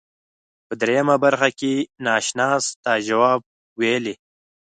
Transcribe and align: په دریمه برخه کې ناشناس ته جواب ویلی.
په 0.67 0.73
دریمه 0.81 1.15
برخه 1.23 1.49
کې 1.59 1.73
ناشناس 2.05 2.63
ته 2.83 2.91
جواب 3.07 3.39
ویلی. 3.79 4.13